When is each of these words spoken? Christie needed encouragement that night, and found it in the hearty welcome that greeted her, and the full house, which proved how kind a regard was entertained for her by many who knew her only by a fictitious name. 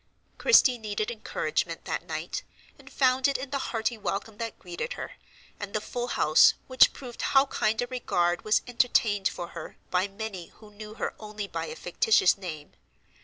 Christie 0.39 0.79
needed 0.79 1.11
encouragement 1.11 1.85
that 1.85 2.01
night, 2.07 2.41
and 2.79 2.91
found 2.91 3.27
it 3.27 3.37
in 3.37 3.51
the 3.51 3.59
hearty 3.69 3.99
welcome 3.99 4.37
that 4.39 4.57
greeted 4.57 4.93
her, 4.93 5.11
and 5.59 5.75
the 5.75 5.79
full 5.79 6.07
house, 6.07 6.55
which 6.65 6.91
proved 6.91 7.21
how 7.21 7.45
kind 7.45 7.79
a 7.83 7.85
regard 7.85 8.43
was 8.43 8.63
entertained 8.65 9.27
for 9.27 9.49
her 9.49 9.77
by 9.91 10.07
many 10.07 10.47
who 10.55 10.73
knew 10.73 10.95
her 10.95 11.13
only 11.19 11.45
by 11.47 11.67
a 11.67 11.75
fictitious 11.75 12.35
name. 12.35 12.71